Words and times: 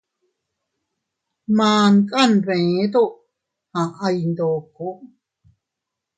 Man 1.57 1.93
kanbeeto 2.09 3.03
aʼay 3.81 4.17
ndoko. 4.31 4.87